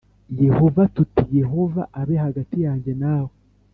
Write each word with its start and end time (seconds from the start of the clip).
Yehova 0.45 0.83
tuti 0.95 1.23
yehova 1.39 1.81
abe 2.01 2.15
hagati 2.25 2.57
yanjye 2.65 2.91
nawe 3.01 3.33